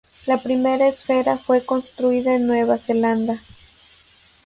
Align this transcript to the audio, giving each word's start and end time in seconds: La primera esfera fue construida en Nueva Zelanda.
La 0.25 0.37
primera 0.41 0.87
esfera 0.87 1.37
fue 1.37 1.63
construida 1.63 2.33
en 2.33 2.47
Nueva 2.47 2.79
Zelanda. 2.79 3.39